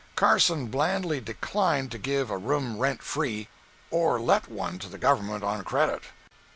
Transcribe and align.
Carson 0.15 0.65
blandly 0.65 1.19
declined 1.19 1.91
to 1.91 1.99
give 1.99 2.31
a 2.31 2.37
room 2.39 2.79
rent 2.79 3.03
free, 3.03 3.47
or 3.91 4.19
let 4.19 4.49
one 4.49 4.79
to 4.79 4.89
the 4.89 4.97
government 4.97 5.43
on 5.43 5.63
credit. 5.63 6.05